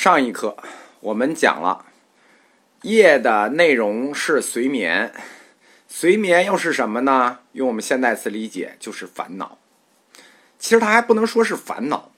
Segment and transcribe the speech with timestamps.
[0.00, 0.56] 上一课
[1.00, 1.84] 我们讲了，
[2.84, 5.12] 业的内容是随眠，
[5.88, 7.40] 随眠又是什么呢？
[7.52, 9.58] 用我们现代词理解就是烦恼。
[10.58, 12.12] 其实它还不能说是烦恼，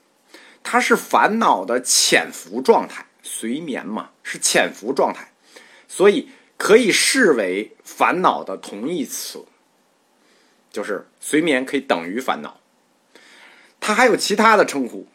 [0.62, 3.04] 它是烦恼的潜伏状态。
[3.20, 5.32] 随眠嘛，是潜伏状态，
[5.88, 9.44] 所以可以视为烦恼的同义词。
[10.70, 12.60] 就是随眠可以等于烦恼。
[13.80, 15.08] 它还有其他的称呼，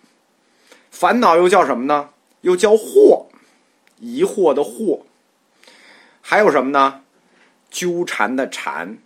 [0.92, 2.10] 烦恼又叫什么呢？
[2.42, 3.26] 又叫惑，
[4.00, 5.02] 疑惑的惑，
[6.22, 7.02] 还有什么呢？
[7.70, 8.98] 纠缠的缠，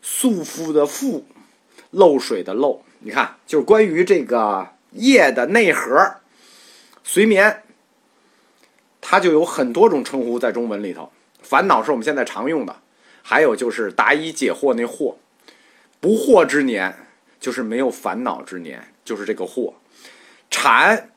[0.00, 1.22] 束缚的缚，
[1.90, 2.82] 漏水的漏。
[3.00, 6.16] 你看，就是关于这个业的内核，
[7.04, 7.62] 随眠，
[9.00, 11.12] 它就有很多种称呼在中文里头。
[11.42, 12.76] 烦恼是我们现在常用的，
[13.22, 15.16] 还有就是答疑解惑那惑，
[16.00, 16.96] 不惑之年
[17.38, 19.74] 就是没有烦恼之年，就是这个惑，
[20.50, 21.10] 缠。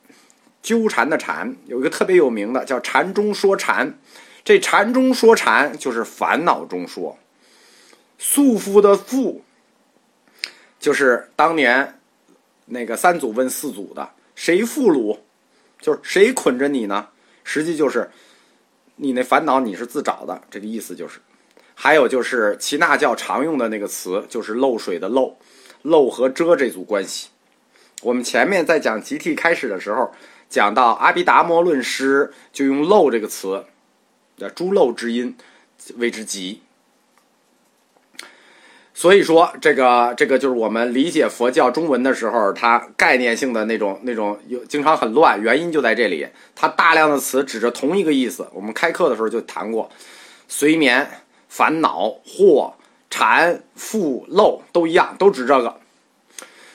[0.61, 3.97] 纠缠的缠有一个特别有名的叫禅中说禅，
[4.43, 7.17] 这禅中说禅就是烦恼中说。
[8.17, 9.39] 束缚的缚，
[10.77, 12.01] 就是当年
[12.65, 15.19] 那个三祖问四祖的，谁缚虏？
[15.79, 17.07] 就是谁捆着你呢？
[17.45, 18.11] 实际就是
[18.97, 21.19] 你那烦恼你是自找的，这个意思就是。
[21.73, 25.37] 还有就是齐那教常用的那个词，就是漏水的漏，
[25.83, 27.29] 漏和遮这组关系。
[28.01, 30.13] 我们前面在讲集体开始的时候。
[30.49, 33.65] 讲到阿毗达摩论师，就用“漏”这个词，
[34.35, 35.37] 叫“诸漏之音”
[35.97, 36.61] 谓之极。
[38.93, 46.27] 所以说，这个这个就是我们理解佛教中文的时候，它概念性的那种那种有经常很乱，原因就在这里。
[46.53, 48.49] 它大量的词指着同一个意思。
[48.51, 49.89] 我们开课的时候就谈过，
[50.49, 51.09] 随眠、
[51.47, 52.73] 烦恼、惑、
[53.09, 55.79] 缠、缚、漏都一样，都指这个。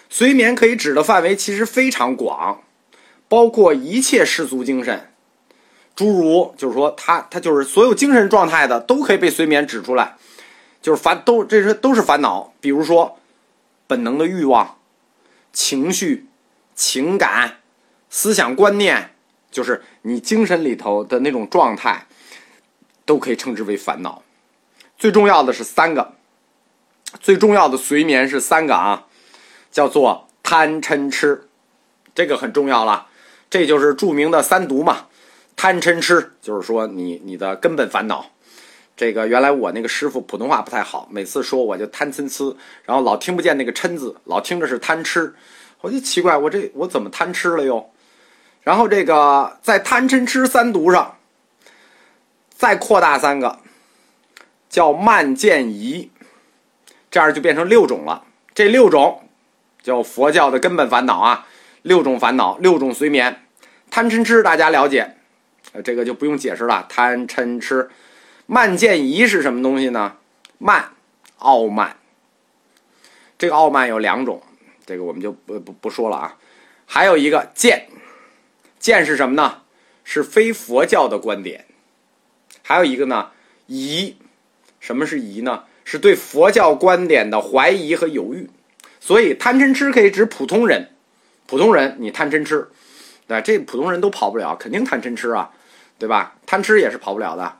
[0.09, 2.63] 随眠可以指的范围其实非常广。
[3.35, 5.13] 包括一切世俗精神，
[5.97, 10.17] 诸如就是说，他他就是所有精神状态的都可以被随眠指出来，
[10.81, 12.55] 就是烦都这些都是烦恼。
[12.61, 13.19] 比如说，
[13.89, 14.79] 本能的欲望、
[15.53, 16.29] 情绪、
[16.77, 17.57] 情感、
[18.09, 19.17] 思想观念，
[19.51, 22.07] 就是你精神里头的那种状态，
[23.05, 24.23] 都可以称之为烦恼。
[24.97, 26.15] 最重要的是三个，
[27.19, 29.07] 最重要的随眠是三个啊，
[29.73, 31.49] 叫做贪嗔痴，
[32.15, 33.09] 这个很重要了。
[33.51, 35.07] 这就是著名的三毒嘛，
[35.57, 38.27] 贪嗔痴，就是说你你的根本烦恼。
[38.97, 45.35] 这个原来我那个师傅普通话不太好，每次说我就贪嗔痴，然后老听不见那个嗔字，老听着是贪吃，
[45.81, 47.91] 我就奇怪，我这我怎么贪吃了又？
[48.63, 51.17] 然后这个在贪嗔痴三毒上，
[52.51, 53.59] 再扩大三个，
[54.71, 56.11] 叫慢见疑，
[57.11, 58.23] 这样就变成六种了。
[58.55, 59.29] 这六种
[59.83, 61.47] 叫佛教的根本烦恼啊，
[61.85, 63.43] 六种烦恼，六种随眠。
[63.91, 65.17] 贪嗔痴大家了解，
[65.73, 66.87] 呃，这个就不用解释了。
[66.89, 67.91] 贪嗔痴，
[68.47, 70.17] 慢见疑是什么东西呢？
[70.57, 70.93] 慢，
[71.39, 71.99] 傲慢。
[73.37, 74.43] 这个傲慢有两种，
[74.87, 76.39] 这个我们就不不不说了啊。
[76.87, 77.89] 还有一个见，
[78.79, 79.59] 见是什么呢？
[80.05, 81.67] 是非佛教的观点。
[82.63, 83.31] 还有一个呢，
[83.67, 84.17] 疑，
[84.81, 85.65] 什么是疑呢？
[85.85, 88.49] 是对佛教观点的怀疑和犹豫。
[89.01, 90.94] 所以贪嗔痴可以指普通人，
[91.47, 92.69] 普通人你贪嗔痴。
[93.27, 95.51] 对，这普通人都跑不了，肯定贪嗔痴啊，
[95.99, 96.37] 对吧？
[96.45, 97.57] 贪吃也是跑不了的。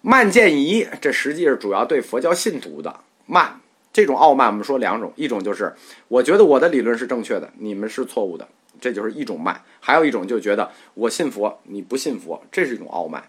[0.00, 3.60] 慢见疑，这实际是主要对佛教信徒的慢。
[3.92, 5.72] 这种傲慢，我们说两种，一种就是
[6.08, 8.48] 我觉得我的理论是正确的，你们是错误的，
[8.80, 13.22] 这就是一种慢；还有一种就觉得我信佛，你不信佛，这是一种傲慢。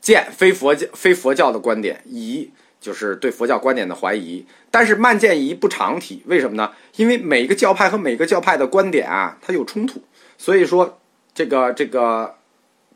[0.00, 2.50] 见非佛教非佛教的观点，疑
[2.82, 4.44] 就是对佛教观点的怀疑。
[4.70, 6.72] 但是慢见疑不常提，为什么呢？
[6.96, 10.02] 因为每个教派和每个教派的观点啊，它有冲突，
[10.36, 11.00] 所以说
[11.32, 12.34] 这个这个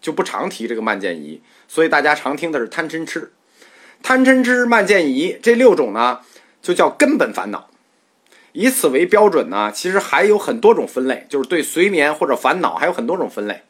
[0.02, 1.40] 就不常提这个慢见疑。
[1.68, 3.32] 所以大家常听的是贪嗔痴，
[4.02, 6.20] 贪嗔痴慢见疑这六种呢，
[6.60, 7.70] 就叫根本烦恼。
[8.52, 13.62] 以此为标准呢，其实还有很多种分类，就是对随眠或者烦恼还有很多种分类。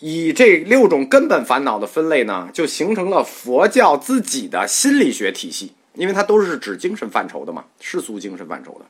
[0.00, 5.72] 以这六种根本烦恼的分类呢，就形成了佛教自己的心理学体系。
[5.94, 8.86] 因为它都是指精神范畴的嘛，世俗精神范畴的。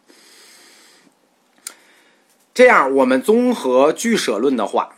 [2.52, 4.94] 这样，我们综合俱舍论的话，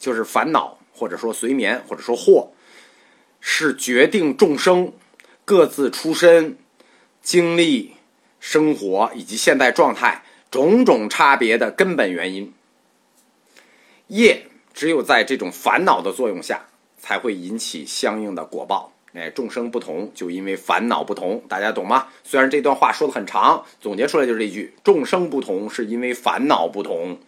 [0.00, 2.48] 就是烦恼或者说随眠或者说惑，
[3.40, 4.92] 是决定众生
[5.44, 6.58] 各自出身、
[7.22, 7.94] 经历、
[8.40, 12.52] 生活以及现代状态种种差别的根本原因。
[14.08, 16.66] 业只有在这种烦恼的作用下，
[16.98, 18.92] 才会引起相应的果报。
[19.14, 22.08] 哎，众生不同，就因为烦恼不同，大家懂吗？
[22.24, 27.18] 虽然这段话说的很长，总结出来就是这句：众生不同，是因为烦恼不同。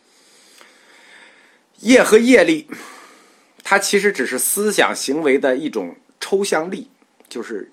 [1.80, 2.66] 业和业力，
[3.62, 6.88] 它其实只是思想行为的一种抽象力，
[7.28, 7.70] 就是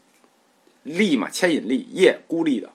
[0.84, 2.70] 力嘛，牵引力；业孤立的，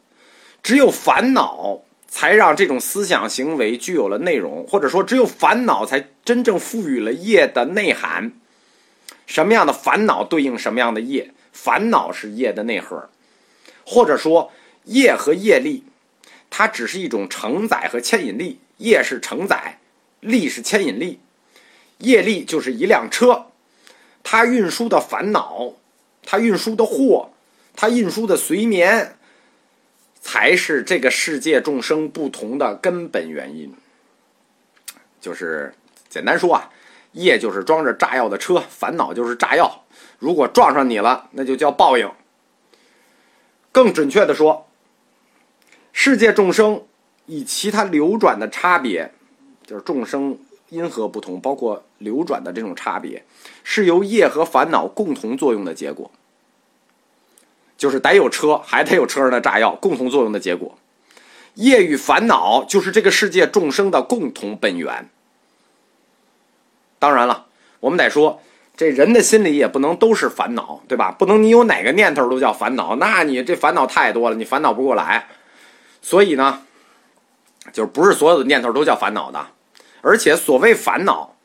[0.63, 8.33] 只有烦恼才让这种思想行为具有了内容，或者说，只有烦恼才真正赋予了业的内涵。
[9.27, 11.33] 什么样的烦恼对应什么样的业？
[11.53, 13.09] 烦恼是业的内核，
[13.85, 14.53] 或者说
[14.85, 15.85] 业和业力，
[16.51, 18.61] 它只是一种承载和牵引力。
[18.77, 19.79] 业是承载，
[20.21, 21.19] 力是牵引力。
[21.99, 23.47] 业力就是一辆车，
[24.23, 25.73] 它运输的烦恼，
[26.25, 27.31] 它运输的货，
[27.75, 29.16] 它运输的随眠，
[30.27, 33.73] 才是这个世界众生不同的根本原因。
[35.21, 35.73] 就是
[36.09, 36.71] 简单说啊。
[37.13, 39.87] 业就是装着炸药的车，烦恼就是炸药。
[40.19, 42.11] 如果撞上你了，那就叫报应。
[43.73, 44.69] 更准确的说，
[45.95, 46.83] 世界众生
[47.25, 49.15] 以其他流转的差别，
[49.65, 50.39] 就是众生
[50.69, 53.25] 因何不同，包括流转的这种差别，
[53.65, 56.11] 是由业和烦恼共同作用的结果。
[57.77, 60.79] 就是得有车，还得有车上的炸药，共同作用的结果。
[61.55, 65.09] 业与烦恼就是这个世界众生的共同本源。
[66.99, 67.47] 当然了，
[67.81, 68.43] 我们得说，
[68.77, 71.11] 这人的心里也不能都是烦恼，对吧？
[71.13, 75.29] 不能你有哪个念头都叫烦恼，那你这烦恼太多了，你烦恼不过来。
[76.03, 76.63] 所以呢，
[77.73, 79.47] 就是不是所有的念头都叫烦恼的，
[80.03, 81.37] 而且所谓烦恼，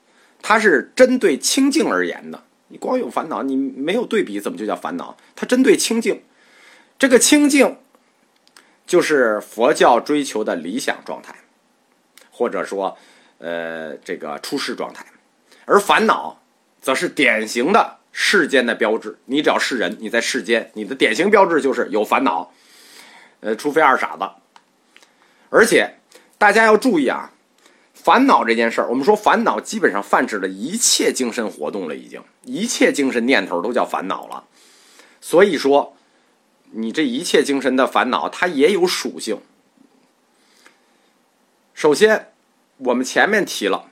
[0.42, 2.44] 它是针对清净而言的。
[2.72, 5.16] 你光有烦恼，你没有对比，怎么就叫烦恼？
[5.36, 6.24] 它针对清净，
[6.98, 7.78] 这个清净
[8.88, 11.36] 就是佛教追求的理想状态，
[12.32, 12.98] 或者说，
[13.40, 15.06] 呃，这个出世状态。
[15.66, 16.42] 而烦恼，
[16.82, 19.18] 则是典型的世间的标志。
[19.26, 22.52] 你只要是人，你在世间，你的典型标志就是有烦恼。
[23.42, 24.30] 呃，除非二傻子。
[25.50, 25.96] 而且，
[26.38, 27.32] 大家要注意啊，
[28.03, 34.45] 烦恼这件事儿，我们说烦恼基本上泛指了一切精神活动了，已经一切精神念头都叫烦恼了。
[35.21, 35.95] 所以说，
[36.71, 39.39] 你这一切精神的烦恼，它也有属性。
[41.75, 42.31] 首先，
[42.77, 43.86] 我们前面提了。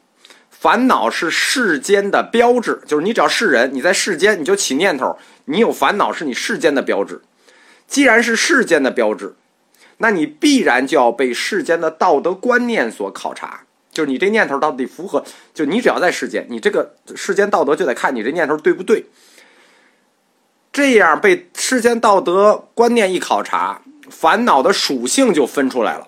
[0.49, 7.21] 烦恼是世间的标志，就是你只要是人，你在世间你就起念头，你有烦恼是你世间的标志。
[7.87, 9.35] 既然是世间的标志，
[9.97, 13.65] 那你必然就要被世间的道德观念所考察，
[13.99, 15.21] 就是你这念头到底符合？
[15.53, 19.03] 就你只要在世间，你这个世间道德就得看你这念头对不对。
[20.71, 26.07] 这样被世间道德观念一考察，烦恼的属性就分出来了。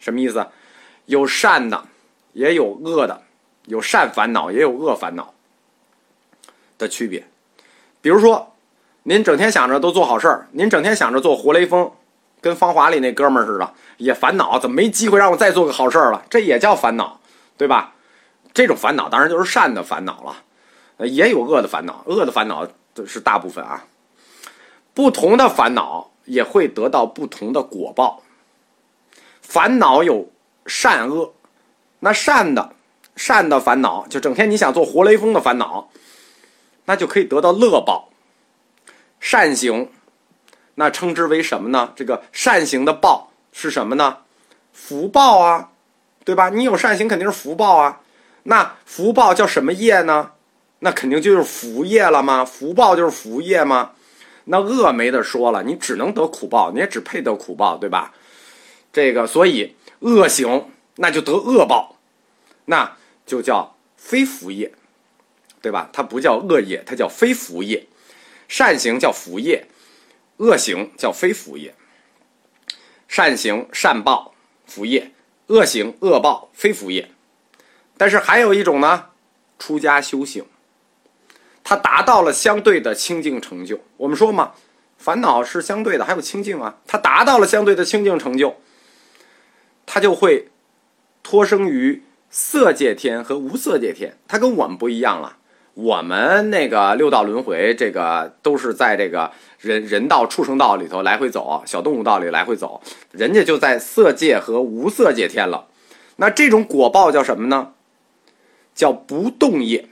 [0.00, 0.44] 什么意思？
[1.06, 1.84] 有善的，
[2.32, 3.22] 也有恶的。
[3.66, 5.32] 有善烦恼，也有恶烦恼
[6.78, 7.24] 的区别。
[8.00, 8.56] 比如说，
[9.04, 11.92] 您整天想着都做好事儿，您整天想着做活雷锋，
[12.40, 16.24] 跟芳华里那哥们儿似的，也烦恼，怎么没机会让我再做个好事儿了？
[16.28, 17.19] 这也叫烦恼，
[17.60, 17.92] 对吧？
[18.54, 22.66] 这种烦恼当然就是善的烦恼了，也有恶的烦恼，恶的烦恼
[23.06, 23.84] 是大部分啊。
[24.94, 28.22] 不同的烦恼也会得到不同的果报。
[29.42, 30.32] 烦恼有
[30.64, 31.34] 善恶，
[31.98, 32.72] 那善的。
[33.14, 35.90] 善的烦恼，就整天你想做活雷锋的烦恼，
[36.86, 38.08] 那就可以得到乐报。
[39.20, 39.90] 善行，
[40.76, 41.92] 那称之为什么呢？
[41.94, 44.16] 这个善行的报是什么呢？
[44.72, 45.72] 福报啊，
[46.24, 46.48] 对吧？
[46.48, 48.00] 你有善行肯定是福报啊。
[48.44, 50.32] 那福报叫什么业呢？
[50.80, 52.44] 那肯定就是福业了吗？
[52.44, 53.92] 福报就是福业吗？
[54.44, 58.14] 那恶没得说了，你只能得苦报，你也只配得苦报，对吧？
[58.92, 61.96] 这个，所以恶行那就得恶报，
[62.64, 62.96] 那。
[63.26, 64.72] 就叫非福业，
[65.62, 65.88] 对吧？
[65.92, 67.86] 它不叫恶业，它叫非福业。
[68.48, 69.68] 善行叫福业，
[70.38, 71.72] 恶行叫非福业。
[73.06, 74.34] 善行善报
[74.66, 75.12] 福业，
[75.50, 77.10] 恶行恶报非福业。
[77.96, 79.06] 但是还有一种呢，
[79.58, 80.46] 出家修行，
[81.62, 83.80] 他达到了相对的清净成就。
[83.98, 84.54] 我们说嘛，
[84.96, 86.78] 烦恼是相对的，还有清净啊。
[86.86, 88.56] 他达到了相对的清净成就，
[89.84, 90.48] 他就会
[91.22, 92.02] 脱生于。
[92.32, 95.38] 色界天和无色界天，他跟我们不一样了。
[95.74, 102.82] 我们那个六道轮回，这个都是在这个人人道、畜生道里头来回走，小动物道里来回走。
[103.12, 105.68] 人家就在色界和无色界天了。
[106.16, 107.72] 那这种果报叫什么呢？
[108.74, 109.88] 叫不动业。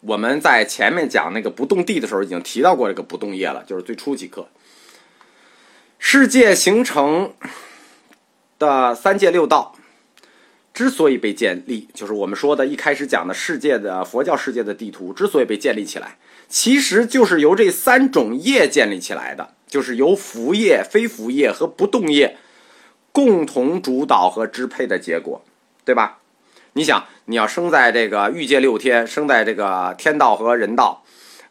[0.00, 4.48] 我们在前面讲那个不动地的时候，已经提到过这个不动业了，就是最初几课。
[5.98, 7.32] 世界形成
[8.58, 9.75] 的三界六道。
[10.76, 16.18] 之所以被建立，就是我们说的一开始讲的世界的佛教世界的地图之所以被建立起来，
[16.50, 22.36] 其实就是由这三种业建立起来的，就是由福业、非福业和不动业
[23.10, 25.42] 共同主导和支配的结果，
[25.82, 26.18] 对吧？
[26.74, 31.02] 你想，你要生在这个欲界六天，生在这个天道和人道，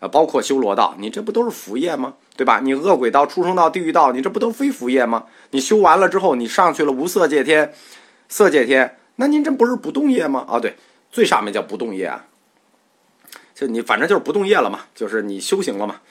[0.02, 2.14] 呃，包括修罗道，你这不都是福业吗？
[2.38, 2.60] 对吧？
[2.64, 5.26] 你恶鬼道、畜生道、地狱道，你这不都非福业吗？
[5.50, 7.74] 你修完了之后，你上去了无色界天、
[8.30, 10.46] 色界天，那您这不是不动业吗？
[10.48, 10.76] 啊，对，
[11.12, 12.26] 最上面叫不动业啊，
[13.54, 16.02] 就你反正就是不动业了嘛，就是你修行了嘛。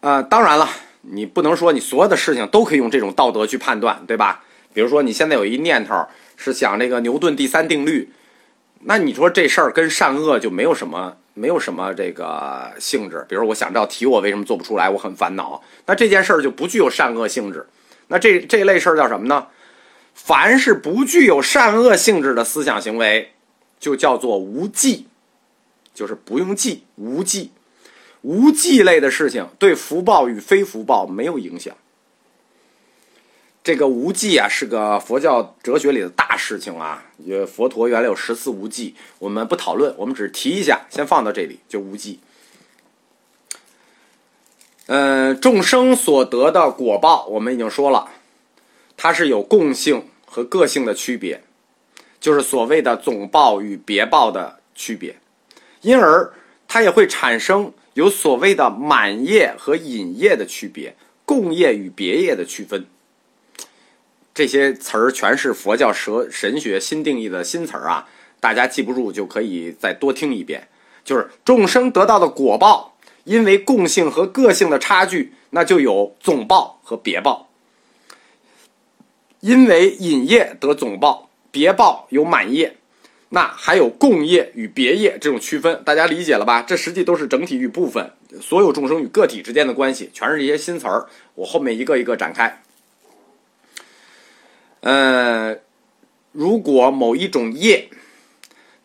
[0.00, 0.68] 啊，当然了，
[1.02, 4.44] 你不能说你所有的事情都可以用这种道德去判断，对吧？
[4.72, 8.12] 比如说你现在有一念头是想这个牛顿第三定律，
[8.80, 11.16] 那你说这事儿跟善恶就没有什么。
[11.36, 17.66] 没有什么这个性质，比如我想这道题我为什么做不出来，我很烦恼，那这件事儿就不具有善恶性质。
[18.06, 19.48] 那这这类事儿叫什么呢？
[20.14, 23.32] 凡是不具有善恶性质的思想行为，
[23.78, 25.06] 就叫做无忌，
[25.94, 27.50] 就是不用记，无忌。
[28.22, 31.76] 无忌类的事情对福报与非福报没有影响。
[33.62, 37.04] 这个无忌啊，是个佛教哲学里的大事情啊。
[37.18, 42.20] 也佛陀原来有十四无忌，我们不讨论，我们只提一下，先放到这里，就无忌。
[44.86, 48.10] 嗯，众生所得的果报，我们已经说了，
[48.96, 51.42] 它是有共性和个性的区别，
[52.20, 55.16] 就是所谓的总报与别报的区别，
[55.82, 56.32] 因而
[56.66, 62.86] 它也会产生有所谓的满业和隐业的区别，共业与别业的区分。
[64.32, 68.08] 这些词儿全是佛教蛇神学新定义的新词儿啊，
[68.40, 70.66] 大家记不住就可以再多听一遍。
[71.04, 77.48] 就是众生得到的果报，因为共性和个性的差距，那就有总报和别报。
[79.44, 82.78] 因为引业得总报，别报有满业，
[83.28, 86.62] 那还有共业与别业这种区分，大家理解了吧？
[86.62, 88.10] 这实际都是整体与部分，
[88.40, 91.06] 所有众生与个体之间的关系，全是这些新词儿。
[91.34, 92.62] 我后面一个一个展开。
[94.80, 95.54] 呃，
[96.32, 97.90] 如果某一种业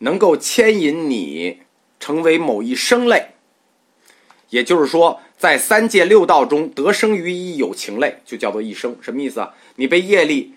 [0.00, 1.60] 能够牵引你
[1.98, 3.28] 成为某一生类，
[4.50, 8.94] 也就是说，在三界六道中得生于一有情类，就叫做一生。
[9.00, 9.54] 什么意思啊？
[9.80, 10.52] 你被业力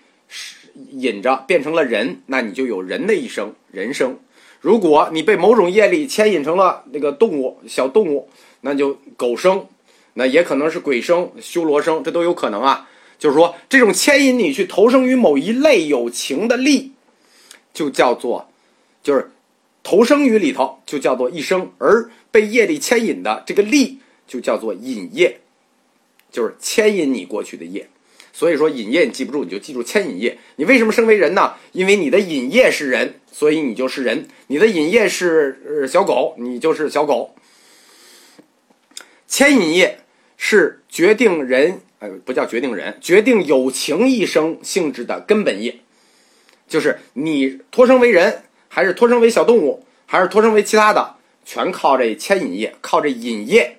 [0.90, 4.18] 引着变成了人，那你就有人的一生，人生。
[4.60, 8.28] 如果你被某种业力牵引成了那个动物，小动物，
[8.60, 9.66] 那就狗生，
[10.12, 12.90] 那也可能是鬼生、修罗生，这都有可能啊。
[13.18, 16.92] 就是说，这种牵引你去投生于某一类有情的力，
[17.72, 18.50] 就叫做，
[19.02, 19.30] 就是
[19.82, 25.40] 投生于里头，就叫做一生；而被业力牵引的这个力，就叫做引业，
[26.30, 27.88] 就是牵引你过去的业。
[28.34, 30.36] 所以说，引业你记不住，你就记住牵引业。
[30.56, 31.54] 你为什么生为人呢？
[31.72, 37.34] 因为你的引业是人，所以你就是人；你的引业是小狗，你就是小狗。
[39.28, 40.00] 牵引业
[40.36, 41.80] 是决定人。
[42.00, 45.78] 呃不叫决定人，决定有情一生性质的根本业，
[46.68, 51.14] 就是你托生为人，还是托生为小动物，还是托生为其他的，
[51.46, 53.78] 全靠这牵引业，靠这引业。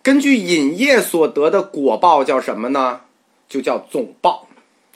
[0.00, 3.00] 根据引业所得的果报叫什么呢？
[3.48, 4.48] 就叫总报。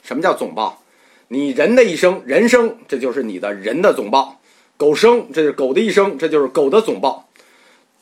[0.03, 0.81] 什么叫总报？
[1.27, 4.39] 你人的一生，人生，这就是你的人的总报；
[4.77, 7.27] 狗生，这是狗的一生，这就是狗的总报；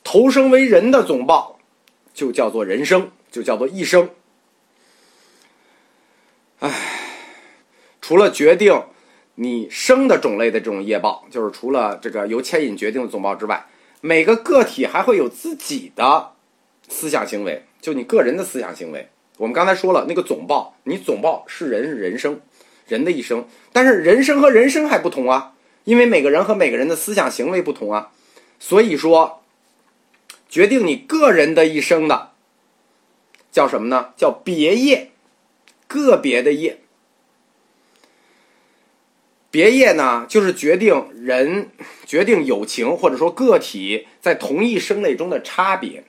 [0.04, 1.60] 投生为人的总报，
[2.14, 3.12] 就叫做人生。
[3.32, 4.10] 就叫做一生。
[6.62, 6.72] 唉，
[8.02, 8.86] 除了决定
[9.36, 13.68] 你生的种类的这种业报，就是除了这个由牵引决定的总报之外，
[14.02, 16.32] 每个个体还会有自己的
[16.88, 19.10] 思想行为，就你个人的思想行为。
[19.40, 22.42] 我们刚才说了，那个总报，你总报是人人生，
[22.88, 25.54] 人的一生，但是人生和人生还不同啊，
[25.86, 28.12] 因为每个人和每个人的思想行为不同啊，
[28.60, 29.42] 所以说
[30.50, 32.32] 决定你个人的一生的。
[33.50, 34.14] 叫什么呢？
[34.18, 35.12] 叫别业，
[35.88, 36.82] 个别的业。
[39.50, 41.72] 别业呢，就是决定人、
[42.06, 46.04] 决定友情或者说个体在同一生类中的差别。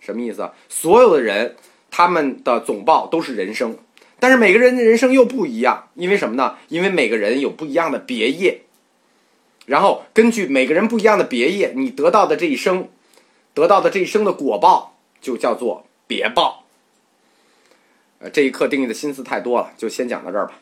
[0.00, 0.50] 什么意思？
[0.68, 1.56] 所有的人
[1.96, 3.78] 他们的总报都是人生，
[4.20, 6.56] 但是每个人的人生又不一样，因为什么呢？
[6.68, 8.60] 因为每个人有不一样的别业，
[9.64, 12.90] 然后根据每个人不一样的别业，你得到的这一生，
[13.54, 16.66] 得到的这一生的果报就叫做别报。
[18.18, 20.52] 呃，这一课定义的心思太多了，就先讲到这儿吧。